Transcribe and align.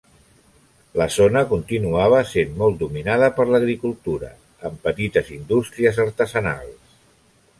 La 0.99 1.05
zona 1.15 1.41
continuava 1.51 2.21
sent 2.29 2.55
molt 2.61 2.79
dominada 2.79 3.29
per 3.39 3.45
l'agricultura, 3.51 4.29
amb 4.69 4.81
petites 4.89 5.29
indústries 5.37 6.03
artesanals. 6.07 6.97